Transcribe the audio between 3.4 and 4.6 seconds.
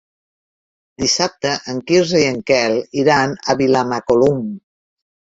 a Vilamacolum.